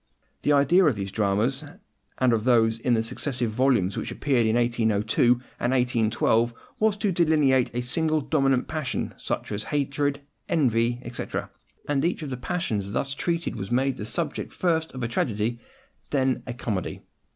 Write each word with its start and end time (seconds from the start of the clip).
The 0.41 0.51
idea 0.51 0.83
of 0.85 0.95
these 0.95 1.11
dramas, 1.11 1.63
and 2.17 2.33
of 2.33 2.43
those 2.43 2.79
in 2.79 2.95
the 2.95 3.03
successive 3.03 3.51
volumes 3.51 3.95
which 3.95 4.11
appeared 4.11 4.47
in 4.47 4.55
1802 4.55 5.33
and 5.59 5.73
1812, 5.73 6.55
was 6.79 6.97
to 6.97 7.11
delineate 7.11 7.69
a 7.75 7.81
single 7.81 8.19
dominant 8.19 8.67
passion, 8.67 9.13
such 9.15 9.51
as 9.51 9.65
hatred, 9.65 10.21
envy, 10.49 10.99
etc.; 11.03 11.51
and 11.87 12.03
each 12.03 12.23
of 12.23 12.31
the 12.31 12.37
passions 12.37 12.93
thus 12.93 13.13
treated 13.13 13.55
was 13.57 13.69
made 13.69 13.97
the 13.97 14.07
subject 14.07 14.51
first 14.53 14.91
of 14.93 15.03
a 15.03 15.07
tragedy, 15.07 15.59
then 16.09 16.37
of 16.37 16.41
a 16.47 16.53
comedy. 16.55 17.03